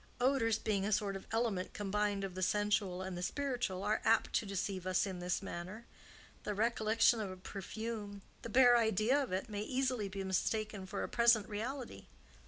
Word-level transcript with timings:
Odors, 0.19 0.57
being 0.57 0.83
a 0.83 0.91
sort 0.91 1.15
of 1.15 1.27
element 1.31 1.73
combined 1.75 2.23
of 2.23 2.33
the 2.33 2.41
sensual 2.41 3.03
and 3.03 3.15
the 3.15 3.21
spiritual, 3.21 3.83
are 3.83 4.01
apt 4.03 4.33
to 4.33 4.47
deceive 4.47 4.87
us 4.87 5.05
in 5.05 5.19
this 5.19 5.43
manner. 5.43 5.85
The 6.41 6.55
recollection 6.55 7.21
of 7.21 7.29
a 7.29 7.37
perfume, 7.37 8.23
the 8.41 8.49
bare 8.49 8.75
idea 8.77 9.21
of 9.21 9.31
it, 9.31 9.47
may 9.47 9.61
easily 9.61 10.09
be 10.09 10.23
mistaken 10.23 10.87
for 10.87 11.03
a 11.03 11.07
present 11.07 11.47
reality." 11.47 12.07